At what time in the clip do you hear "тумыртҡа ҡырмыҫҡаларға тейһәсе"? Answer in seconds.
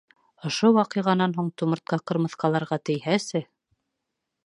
1.63-3.47